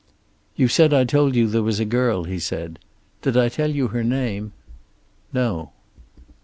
[0.55, 2.79] "You said I told you there was a girl," he said.
[3.21, 4.51] "Did I tell you her name?"
[5.31, 5.73] "No."